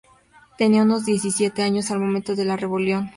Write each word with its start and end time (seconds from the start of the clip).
Tenía 0.57 0.81
unos 0.81 1.05
diecisiete 1.05 1.61
años 1.61 1.91
al 1.91 1.99
momento 1.99 2.35
de 2.35 2.43
la 2.45 2.57
rebelión. 2.57 3.09